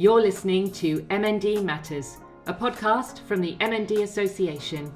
[0.00, 4.90] You're listening to MND Matters, a podcast from the MND Association.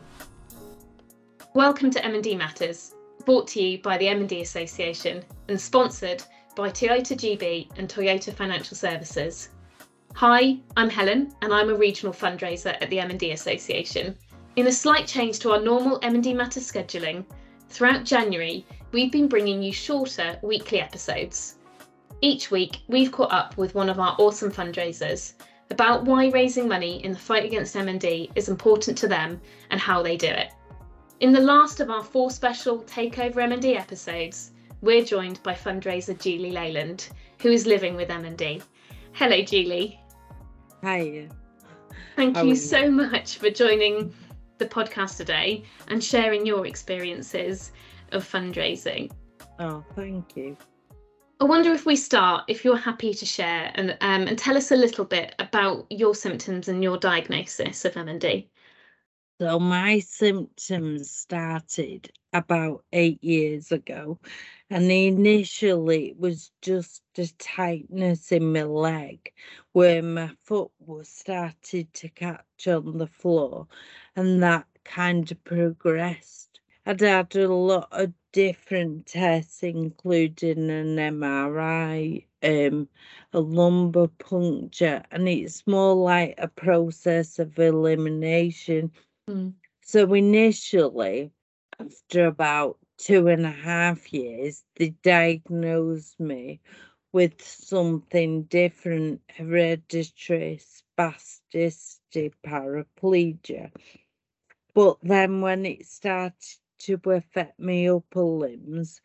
[1.54, 2.94] Welcome to MND Matters,
[3.26, 6.22] brought to you by the MND Association and sponsored
[6.56, 9.50] by Toyota GB and Toyota Financial Services.
[10.14, 14.16] Hi, I'm Helen and I'm a regional fundraiser at the MND Association.
[14.56, 17.26] In a slight change to our normal MND Matters scheduling,
[17.68, 21.56] throughout January we've been bringing you shorter weekly episodes.
[22.24, 25.34] Each week, we've caught up with one of our awesome fundraisers
[25.70, 29.38] about why raising money in the fight against MND is important to them
[29.70, 30.50] and how they do it.
[31.20, 36.50] In the last of our four special Takeover MND episodes, we're joined by fundraiser Julie
[36.50, 37.10] Leyland,
[37.42, 38.62] who is living with MND.
[39.12, 40.00] Hello, Julie.
[40.82, 41.28] Hi.
[42.16, 44.14] Thank you so much for joining
[44.56, 47.72] the podcast today and sharing your experiences
[48.12, 49.10] of fundraising.
[49.58, 50.56] Oh, thank you.
[51.40, 54.70] I wonder if we start, if you're happy to share and um, and tell us
[54.70, 58.48] a little bit about your symptoms and your diagnosis of MND.
[59.40, 64.18] So my symptoms started about eight years ago,
[64.70, 69.32] and initially it was just a tightness in my leg
[69.72, 73.68] where my foot was started to catch on the floor,
[74.16, 76.60] and that kind of progressed.
[76.86, 82.88] I'd had a lot of different tests, including an MRI, um,
[83.32, 88.90] a lumbar puncture, and it's more like a process of elimination.
[89.30, 89.54] Mm.
[89.82, 91.30] So initially,
[91.78, 96.60] after about two and a half years, they diagnosed me
[97.12, 100.58] with something different, hereditary
[100.98, 103.70] spasticity paraplegia.
[104.74, 109.00] But then when it started to affect my upper limbs.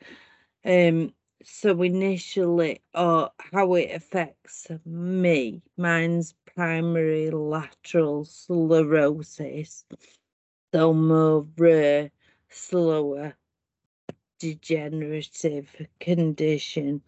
[0.65, 1.13] Um,
[1.43, 9.85] so initially, or how it affects me, mine's primary lateral sclerosis,
[10.73, 12.11] so more rare,
[12.49, 13.35] slower,
[14.39, 15.69] degenerative
[15.99, 17.01] condition.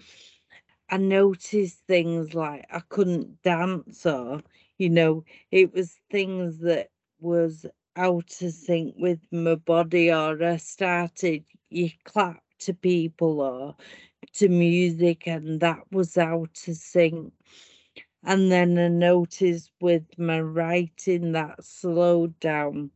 [0.90, 4.44] I noticed things like I couldn't dance or,
[4.78, 6.90] you know, it was things that
[7.20, 7.66] was
[7.96, 13.76] out of sync with my body or I started you clap to people or
[14.34, 17.34] to music and that was out of sync.
[18.24, 22.92] And then I noticed with my writing that slowed down.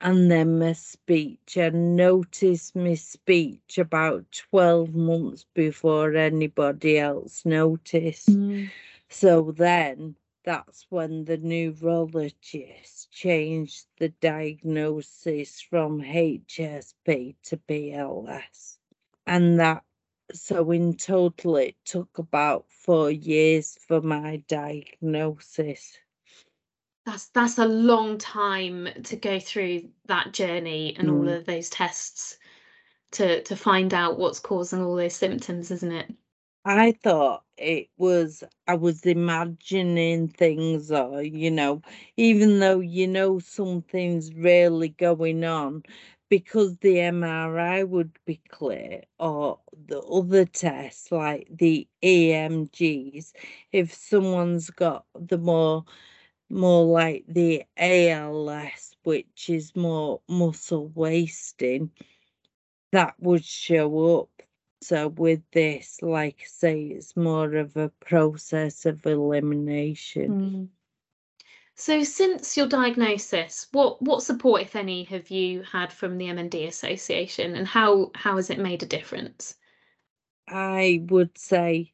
[0.00, 8.30] And then my speech, I noticed my speech about 12 months before anybody else noticed.
[8.30, 8.70] Mm.
[9.08, 18.78] So then that's when the neurologist changed the diagnosis from HSP to PLS.
[19.26, 19.84] And that,
[20.32, 25.96] so in total, it took about four years for my diagnosis.
[27.04, 31.18] That's that's a long time to go through that journey and mm.
[31.18, 32.38] all of those tests
[33.12, 36.14] to to find out what's causing all those symptoms, isn't it?
[36.64, 41.82] I thought it was, I was imagining things, or, you know,
[42.16, 45.82] even though you know something's really going on,
[46.28, 53.32] because the MRI would be clear, or the other tests like the EMGs,
[53.72, 55.84] if someone's got the more,
[56.50, 61.90] more like the ALS, which is more muscle wasting,
[62.92, 64.30] that would show up
[64.82, 70.30] so with this, like I say, it's more of a process of elimination.
[70.30, 70.68] Mm.
[71.74, 76.66] So since your diagnosis, what what support, if any, have you had from the MND
[76.66, 79.56] Association, and how how has it made a difference?
[80.48, 81.92] I would say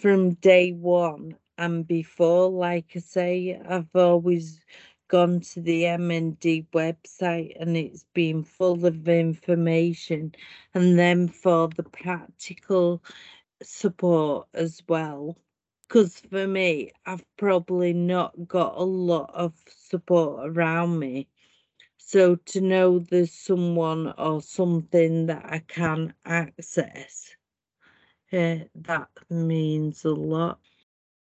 [0.00, 4.60] from day one and before, like I say, I've always
[5.08, 10.34] gone to the MND website and it's been full of information.
[10.74, 13.02] And then for the practical
[13.62, 15.36] support as well.
[15.88, 21.28] Because for me, I've probably not got a lot of support around me.
[21.96, 27.34] So to know there's someone or something that I can access,
[28.32, 30.58] uh, that means a lot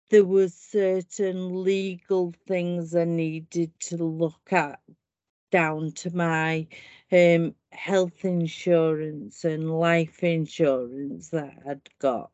[0.09, 4.79] there were certain legal things I needed to look at
[5.51, 6.67] down to my
[7.11, 12.31] um, health insurance and life insurance that I'd got.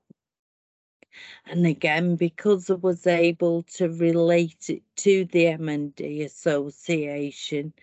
[1.45, 7.73] And again, because I was able to relate it to the MND Association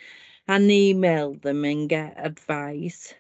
[0.49, 3.15] and email them and get advice.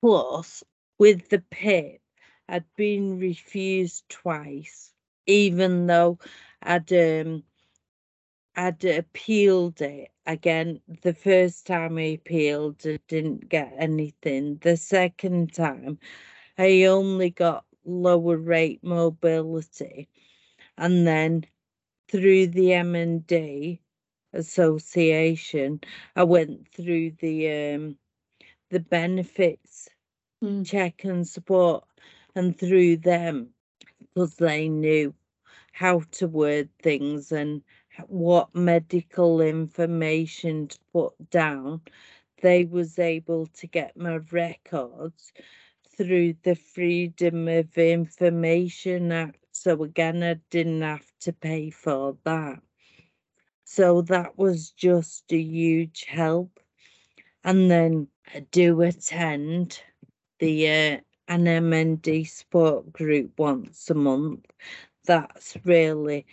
[0.00, 0.62] Plus,
[0.98, 2.00] with the PIP,
[2.48, 4.93] I'd been refused twice
[5.26, 6.18] even though
[6.62, 7.44] I'd um
[8.56, 10.80] I'd appealed it again.
[11.02, 14.58] The first time I appealed, I didn't get anything.
[14.58, 15.98] The second time,
[16.58, 20.08] I only got lower rate mobility,
[20.78, 21.46] and then
[22.10, 23.80] through the MND
[24.34, 25.80] association,
[26.16, 27.98] I went through the um
[28.70, 29.88] the benefits
[30.44, 30.66] Mm.
[30.66, 31.84] check and support
[32.36, 33.53] and through them
[34.14, 35.14] because they knew
[35.72, 37.62] how to word things and
[38.08, 41.80] what medical information to put down
[42.42, 45.32] they was able to get my records
[45.96, 49.38] through the freedom of information act.
[49.52, 52.60] So again i didn't have to pay for that.
[53.64, 56.60] So that was just a huge help.
[57.44, 59.80] And then i do attend
[60.40, 64.46] the uh, an MND sport group once a month.
[65.06, 66.26] That's really,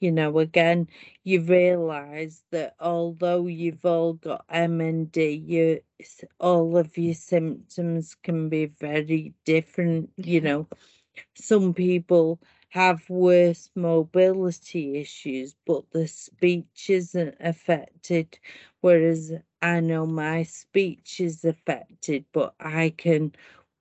[0.00, 0.88] you know, again,
[1.24, 5.80] you realise that although you've all got MND, you
[6.40, 10.10] all of your symptoms can be very different.
[10.16, 10.68] You know,
[11.34, 12.40] some people
[12.70, 18.38] have worse mobility issues, but the speech isn't affected.
[18.80, 19.32] Whereas
[19.62, 23.32] I know my speech is affected, but I can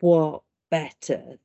[0.02, 1.40] walk better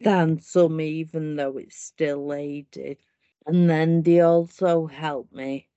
[0.00, 2.98] than some, even though it's still aided.
[3.46, 5.68] And then they also helped me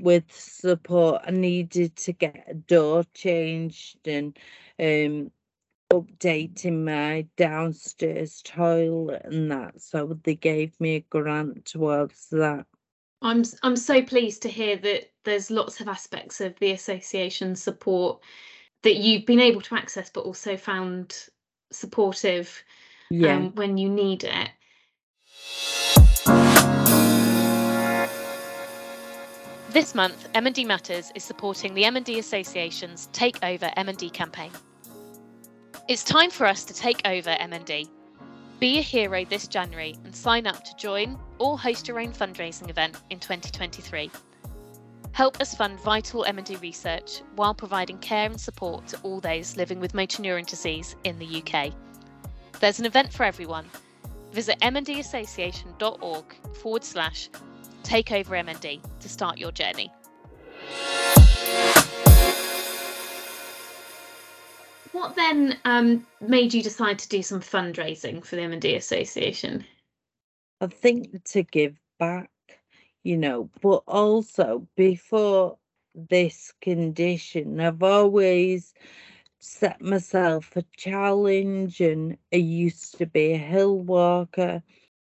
[0.00, 1.22] with support.
[1.26, 4.36] I needed to get a door changed and
[4.78, 5.30] um
[5.90, 9.80] updating my downstairs toilet and that.
[9.80, 12.66] So they gave me a grant towards that.
[13.22, 18.22] I'm I'm so pleased to hear that there's lots of aspects of the association support
[18.82, 21.28] that you've been able to access, but also found
[21.72, 22.62] supportive
[23.10, 23.36] Yeah.
[23.36, 24.50] um, when you need it.
[29.70, 34.50] This month, MND Matters is supporting the MND Association's Take Over MND campaign.
[35.88, 37.88] It's time for us to take over MND.
[38.60, 42.70] Be a hero this January and sign up to join or host your own fundraising
[42.70, 44.10] event in 2023.
[45.18, 49.80] Help us fund vital MND research while providing care and support to all those living
[49.80, 51.74] with motor neuron disease in the UK.
[52.60, 53.68] There's an event for everyone.
[54.30, 56.24] Visit mndassociation.org
[56.58, 57.30] forward slash
[57.82, 59.90] takeover MND to start your journey.
[64.92, 69.64] What then um, made you decide to do some fundraising for the MND Association?
[70.60, 72.30] I think to give back,
[73.04, 75.58] you know, but also before
[75.94, 78.74] this condition, I've always
[79.40, 84.62] set myself a challenge and I used to be a hill walker.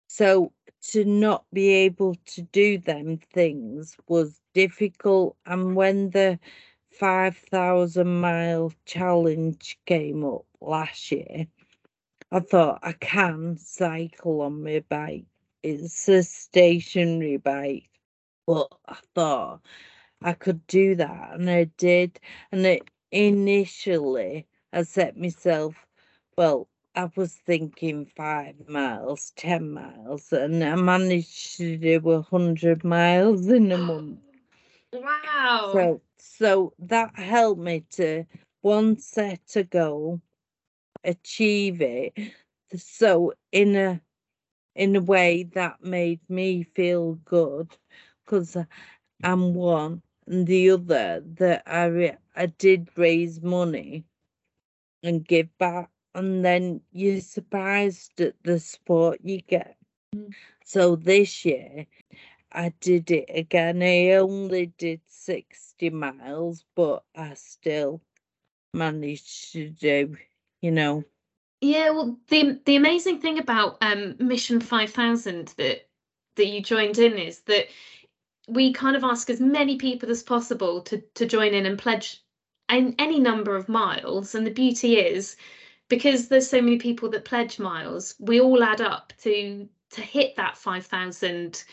[0.07, 0.54] So
[0.89, 5.38] to not be able to do them things was difficult.
[5.45, 6.40] And when the
[6.92, 11.48] 5,000 mile challenge came up last year,
[12.31, 15.25] I thought I can cycle on my bike.
[15.68, 17.90] It's a stationary bike,
[18.46, 19.62] but I thought
[20.22, 22.19] I could do that, and I did.
[22.52, 25.75] And it, initially, I set myself,
[26.38, 32.84] well, I was thinking five miles, 10 miles, and I managed to do a 100
[32.84, 34.19] miles in a month.
[34.94, 35.69] Wow.
[35.74, 38.26] So, so that helped me to
[38.62, 40.21] one set a goal,
[41.04, 42.14] achieve it.
[42.76, 44.02] So in a
[44.78, 47.78] in a way that made me feel good
[48.26, 48.57] because
[49.24, 54.06] I'm one and the other that I I did raise money
[55.04, 59.78] and give back and then you're surprised at the support you get.
[60.16, 60.34] Mm.
[60.66, 61.88] So this year
[62.52, 63.84] I did it again.
[63.84, 68.02] I only did 60 miles, but I still
[68.74, 70.18] managed to do,
[70.62, 71.04] you know,
[71.61, 75.90] Yeah, well, the the amazing thing about um, Mission Five Thousand that
[76.35, 77.68] that you joined in is that
[78.47, 82.23] we kind of ask as many people as possible to to join in and pledge
[82.69, 84.35] an, any number of miles.
[84.35, 85.37] And the beauty is,
[85.90, 90.35] because there's so many people that pledge miles, we all add up to to hit
[90.37, 91.64] that five thousand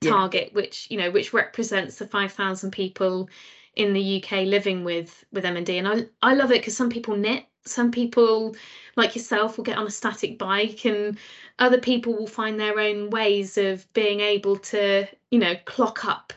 [0.00, 0.10] Yeah.
[0.10, 3.28] target, which you know, which represents the five thousand people
[3.76, 5.78] in the UK living with with MND.
[5.78, 8.54] And I I love it because some people knit, some people
[8.96, 11.18] like yourself will get on a static bike and
[11.58, 16.32] other people will find their own ways of being able to you know clock up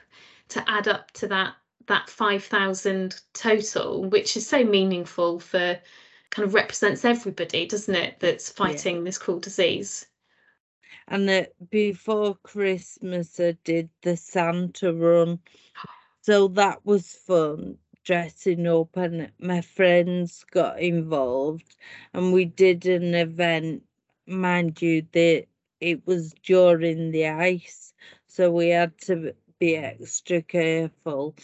[0.50, 1.56] to add up to that
[1.88, 5.80] that 5000 total which is so meaningful for
[6.30, 10.06] kind of represents everybody doesn't it that's fighting this cruel disease?
[11.08, 15.40] And uh, before Christmas, I did the Santa run.
[16.22, 21.78] So that was fun, dressing up, and my friends got involved.
[22.14, 23.84] And we did an event,
[24.28, 25.48] mind you, that
[25.82, 27.94] it was during the ice.
[28.28, 31.36] So we had to be extra careful.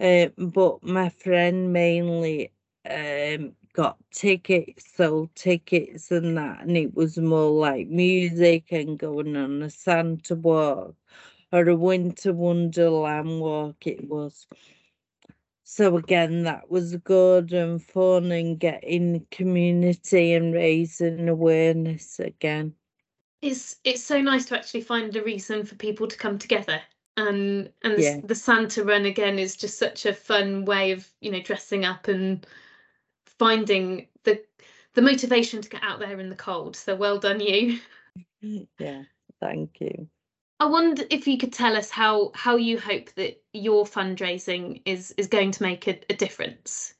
[0.00, 2.52] Uh, but my friend mainly
[2.90, 9.36] um, got tickets, sold tickets and that, and it was more like music and going
[9.36, 10.96] on a Santa walk
[11.52, 13.86] or a winter wonderland walk.
[13.86, 14.46] It was.
[15.70, 22.74] So again, that was good and fun and getting community and raising awareness again.
[23.42, 26.80] It's it's so nice to actually find a reason for people to come together
[27.18, 28.18] and and Yeah.
[28.24, 32.08] the Santa run again is just such a fun way of you know dressing up
[32.08, 32.46] and
[33.26, 34.42] finding the
[34.94, 36.76] the motivation to get out there in the cold.
[36.76, 37.78] So well done you.
[38.78, 39.02] Yeah,
[39.40, 40.08] thank you.
[40.60, 45.12] I wonder if you could tell us how how you hope that your fundraising is
[45.16, 46.94] is going to make a, a difference.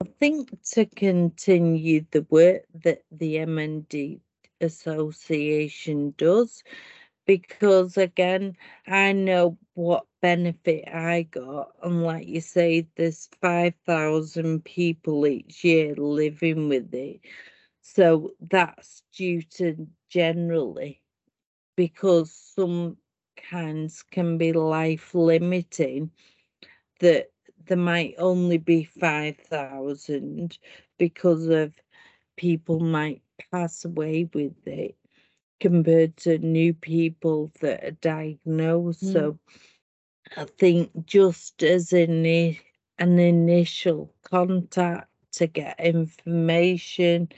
[0.00, 4.20] I think to continue the work that the MND
[4.60, 6.64] Association does,
[7.24, 8.56] because again,
[8.88, 11.72] I know what benefit I got.
[11.84, 17.20] And like you say, there's 5,000 people each year living with it.
[17.82, 21.01] So that's due to generally
[21.76, 22.96] because some
[23.50, 26.10] kinds can be life limiting
[27.00, 27.30] that
[27.66, 30.58] there might only be 5,000
[30.98, 31.72] because of
[32.36, 34.96] people might pass away with it
[35.60, 39.04] compared to new people that are diagnosed.
[39.04, 39.12] Mm.
[39.12, 39.38] So
[40.36, 42.26] I think just as in
[42.98, 47.28] an initial contact to get information,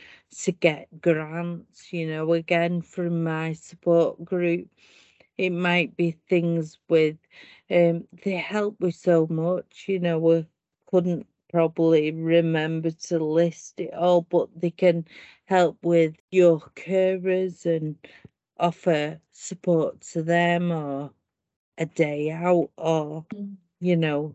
[0.42, 4.68] to get grants, you know, again from my support group,
[5.38, 7.16] it might be things with
[7.70, 10.46] um they help with so much, you know, we
[10.86, 15.04] couldn't probably remember to list it all, but they can
[15.46, 17.96] help with your carers and
[18.58, 21.12] offer support to them or
[21.78, 23.56] a day out or Mm.
[23.80, 24.34] you know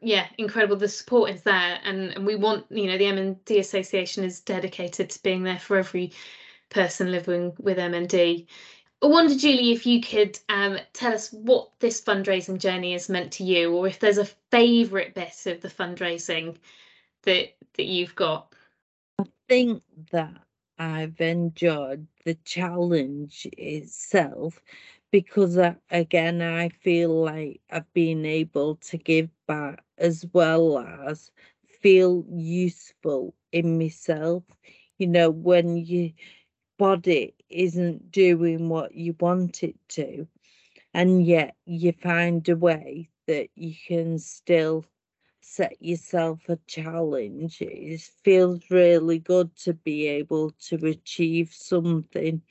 [0.00, 0.76] Yeah, incredible.
[0.76, 5.10] The support is there, and, and we want, you know, the MND Association is dedicated
[5.10, 6.12] to being there for every
[6.70, 8.46] person living with MND.
[9.02, 13.32] I wonder, Julie, if you could um, tell us what this fundraising journey has meant
[13.32, 16.56] to you, or if there's a favourite bit of the fundraising
[17.24, 18.54] that that you've got.
[19.18, 20.32] I think that
[20.78, 24.60] I've enjoyed the challenge itself
[25.16, 31.30] because I, again I feel like I've been able to give back as well as
[31.82, 34.44] feel useful in myself.
[34.98, 36.10] You know, when your
[36.78, 40.26] body isn't doing what you want it to,
[40.94, 44.84] and yet you find a way that you can still
[45.40, 47.62] set yourself a challenge.
[47.62, 52.42] It feels really good to be able to achieve something.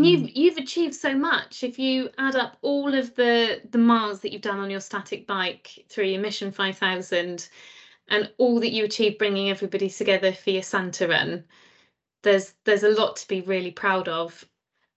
[0.00, 0.10] And Mm.
[0.10, 1.62] you've you've achieved so much.
[1.64, 5.26] If you add up all of the the miles that you've done on your static
[5.28, 7.48] bike through your Mission 5000
[8.08, 11.44] and all that you achieved bringing everybody together for your Santa run,
[12.24, 14.46] there's there's a lot to be really proud of.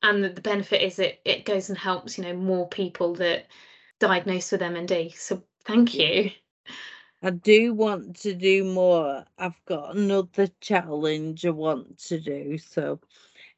[0.04, 3.48] And the, the benefit is it it goes and helps, you know, more people that
[4.00, 5.12] diagnosed with MND.
[5.16, 6.32] So thank you.
[7.24, 9.26] I do want to do more.
[9.38, 13.00] I've got another challenge I want to do, so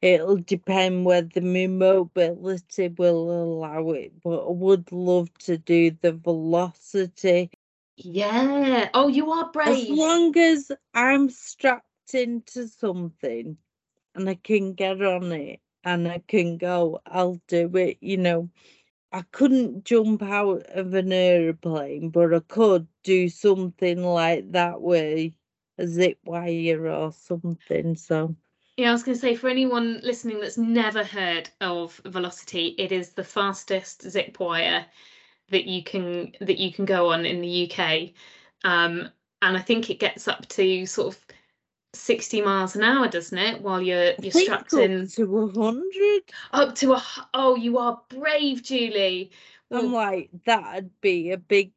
[0.06, 4.12] it'll depend whether my mobility will allow it.
[4.22, 7.50] But I would love to do the velocity
[7.96, 8.90] Yeah.
[8.94, 9.88] Oh, you are brave.
[9.88, 13.58] as long as I'm strapped into something
[14.14, 17.98] and I can get on it and I can go, I'll do it.
[18.00, 18.50] You know,
[19.12, 25.34] I couldn't jump out of an aeroplane, but I could do something like that way,
[25.78, 27.96] a zip wire or something.
[27.96, 28.36] So,
[28.76, 32.92] Yeah, I was going to say for anyone listening that's never heard of Velocity, it
[32.92, 34.84] is the fastest zip wire
[35.48, 38.10] that you can that you can go on in the UK,
[38.64, 39.08] um,
[39.40, 41.24] and I think it gets up to sort of
[41.94, 43.62] sixty miles an hour, doesn't it?
[43.62, 46.22] While you're you're strapped up in to a hundred.
[46.52, 47.02] up to a
[47.32, 49.30] Oh, you are brave, Julie.
[49.70, 51.72] I'm Well, like, that'd be a big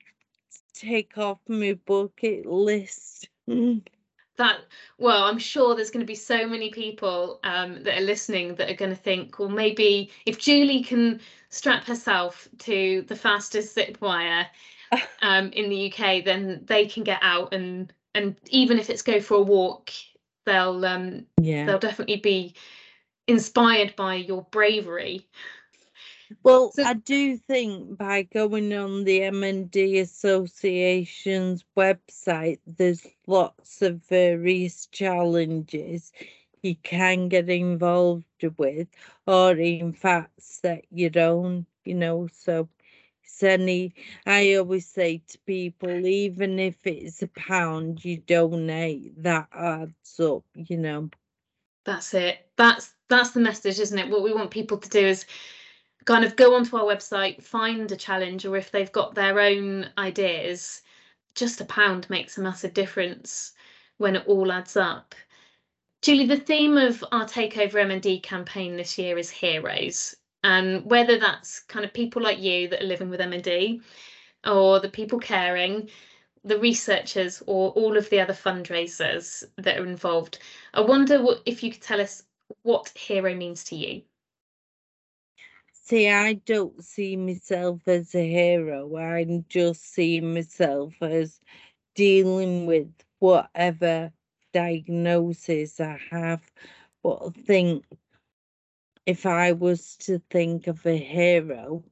[0.73, 3.29] take off my bucket list.
[4.39, 4.61] That
[4.97, 8.69] well i'm sure there's going to be so many people um, that are listening that
[8.69, 11.19] are going to think well maybe if julie can
[11.49, 14.47] strap herself to the fastest zip wire
[15.21, 19.19] um, in the uk then they can get out and and even if it's go
[19.19, 19.91] for a walk
[20.45, 21.65] they'll um Yeah.
[21.65, 22.55] they'll definitely be
[23.27, 25.27] inspired by your bravery.
[26.43, 34.03] Well, So- I do think by going on the MND Association's website, there's lots of
[34.05, 36.11] various challenges
[36.61, 38.25] you can get involved
[38.57, 38.87] with,
[39.25, 42.27] or in fact set your own, you know.
[42.31, 42.67] So
[43.23, 43.93] it's any,
[44.25, 50.43] I always say to people, even if it's a pound you donate, that adds up,
[50.53, 51.09] you know.
[51.85, 52.49] That's it.
[52.55, 54.09] That's that's the message, isn't it?
[54.09, 55.25] What we want people to do is
[56.09, 59.87] kind of go onto our website, find a challenge, or if they've got their own
[59.99, 60.81] ideas,
[61.35, 63.51] just a pound makes a massive difference
[63.99, 65.13] when it all adds up.
[66.01, 70.15] Julie, the theme of our Takeover MND campaign this year is heroes.
[70.43, 73.83] And whether that's kind of people like you that are living with MND,
[74.47, 75.91] or the people caring,
[76.43, 80.39] the researchers, or all of the other fundraisers that are involved,
[80.73, 82.23] I wonder what, if you could tell us
[82.63, 84.01] what hero means to you.
[85.89, 88.95] See, I don't see myself as a hero.
[88.97, 91.41] I'm just see myself as
[91.95, 94.13] dealing with whatever
[94.53, 96.41] diagnosis I have.
[97.03, 97.85] But I think
[99.07, 101.83] if I was to think of a hero,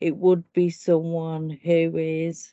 [0.00, 2.52] it would be someone who is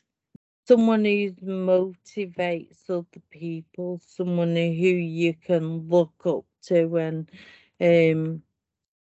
[0.66, 7.30] someone who motivates other people, someone who you can look up to and
[7.80, 8.42] um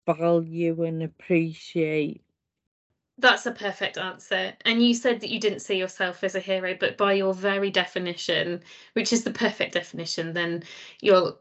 [0.07, 2.23] value and appreciate.
[3.19, 4.53] That's a perfect answer.
[4.65, 7.71] And you said that you didn't see yourself as a hero, but by your very
[7.71, 10.65] definition, which is the perfect definition, then
[11.01, 11.37] you're,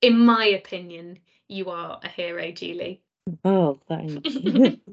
[0.00, 3.02] in my opinion, you are a hero, Julie.
[3.44, 4.80] Oh, thank you.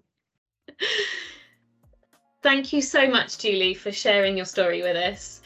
[2.42, 5.39] Thank you so much, Julie, for sharing your story with us.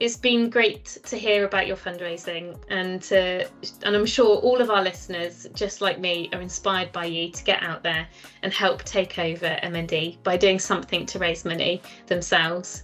[0.00, 3.46] It's been great to hear about your fundraising, and to,
[3.82, 7.44] and I'm sure all of our listeners, just like me, are inspired by you to
[7.44, 8.08] get out there
[8.42, 12.82] and help take over MND by doing something to raise money themselves.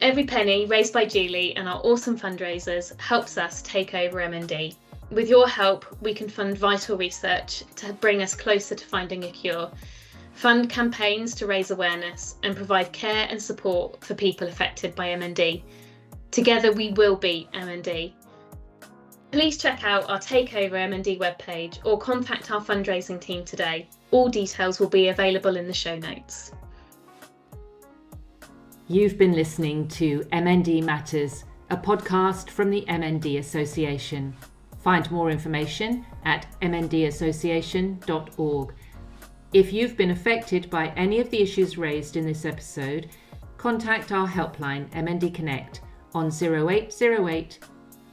[0.00, 4.74] Every penny raised by Julie and our awesome fundraisers helps us take over MND.
[5.12, 9.30] With your help, we can fund vital research to bring us closer to finding a
[9.30, 9.70] cure
[10.38, 15.62] fund campaigns to raise awareness, and provide care and support for people affected by MND.
[16.30, 18.12] Together we will beat MND.
[19.30, 23.86] Please check out our Takeover MND webpage or contact our fundraising team today.
[24.10, 26.52] All details will be available in the show notes.
[28.86, 34.34] You've been listening to MND Matters, a podcast from the MND Association.
[34.82, 38.74] Find more information at mndassociation.org.
[39.52, 43.08] If you've been affected by any of the issues raised in this episode,
[43.58, 45.82] contact our helpline MND Connect
[46.18, 47.58] on 0808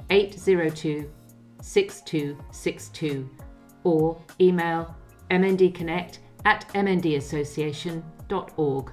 [0.10, 1.12] 802
[1.62, 3.30] 6262
[3.84, 4.96] or email
[5.32, 8.92] mndconnect at mndassociation.org.